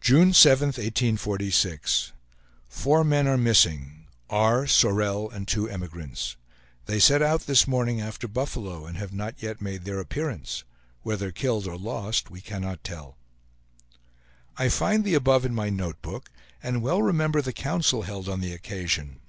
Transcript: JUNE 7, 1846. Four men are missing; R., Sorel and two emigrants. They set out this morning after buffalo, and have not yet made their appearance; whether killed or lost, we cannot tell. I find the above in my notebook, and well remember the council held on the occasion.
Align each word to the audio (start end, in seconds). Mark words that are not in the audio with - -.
JUNE 0.00 0.32
7, 0.32 0.66
1846. 0.70 2.10
Four 2.68 3.04
men 3.04 3.28
are 3.28 3.38
missing; 3.38 4.06
R., 4.28 4.66
Sorel 4.66 5.30
and 5.30 5.46
two 5.46 5.68
emigrants. 5.68 6.34
They 6.86 6.98
set 6.98 7.22
out 7.22 7.42
this 7.42 7.68
morning 7.68 8.00
after 8.00 8.26
buffalo, 8.26 8.86
and 8.86 8.96
have 8.96 9.12
not 9.12 9.40
yet 9.40 9.60
made 9.60 9.84
their 9.84 10.00
appearance; 10.00 10.64
whether 11.02 11.30
killed 11.30 11.68
or 11.68 11.76
lost, 11.78 12.28
we 12.28 12.40
cannot 12.40 12.82
tell. 12.82 13.16
I 14.58 14.68
find 14.68 15.04
the 15.04 15.14
above 15.14 15.44
in 15.44 15.54
my 15.54 15.70
notebook, 15.70 16.32
and 16.60 16.82
well 16.82 17.00
remember 17.00 17.40
the 17.40 17.52
council 17.52 18.02
held 18.02 18.28
on 18.28 18.40
the 18.40 18.52
occasion. 18.52 19.20